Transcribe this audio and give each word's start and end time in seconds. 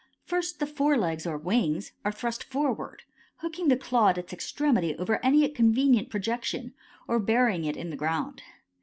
First 0.23 0.57
the 0.59 0.65
forelegs 0.65 1.27
or 1.27 1.37
wings 1.37 1.91
are 2.03 2.11
thrust 2.11 2.43
forward, 2.43 3.03
hooking 3.35 3.67
the 3.67 3.77
claw 3.77 4.07
at 4.09 4.17
its 4.17 4.33
extremity 4.33 4.95
over 4.95 5.23
any 5.23 5.47
convenient 5.49 6.09
projection, 6.09 6.73
or 7.07 7.19
burying 7.19 7.65
it 7.65 7.77
in 7.77 7.91
the 7.91 7.95
ground. 7.97 8.41